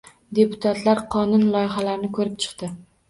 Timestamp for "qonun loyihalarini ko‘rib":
1.15-2.35